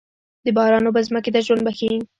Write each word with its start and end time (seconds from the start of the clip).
د 0.45 0.47
باران 0.57 0.83
اوبه 0.87 1.01
ځمکې 1.07 1.31
ته 1.35 1.39
ژوند 1.45 1.61
بښي. 1.65 1.91